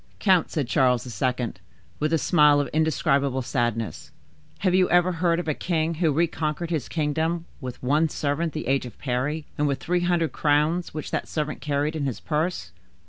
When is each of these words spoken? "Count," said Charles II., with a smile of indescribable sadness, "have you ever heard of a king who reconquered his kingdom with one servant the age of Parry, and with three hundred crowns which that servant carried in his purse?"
"Count," 0.17 0.49
said 0.49 0.67
Charles 0.67 1.05
II., 1.21 1.53
with 1.99 2.11
a 2.11 2.17
smile 2.17 2.59
of 2.59 2.67
indescribable 2.69 3.43
sadness, 3.43 4.09
"have 4.61 4.73
you 4.73 4.89
ever 4.89 5.11
heard 5.11 5.39
of 5.39 5.47
a 5.47 5.53
king 5.53 5.93
who 5.93 6.11
reconquered 6.11 6.71
his 6.71 6.89
kingdom 6.89 7.45
with 7.59 7.83
one 7.83 8.09
servant 8.09 8.53
the 8.53 8.65
age 8.65 8.87
of 8.87 8.97
Parry, 8.97 9.45
and 9.59 9.67
with 9.67 9.79
three 9.79 10.01
hundred 10.01 10.31
crowns 10.31 10.91
which 10.91 11.11
that 11.11 11.27
servant 11.27 11.61
carried 11.61 11.95
in 11.95 12.05
his 12.07 12.19
purse?" 12.19 12.71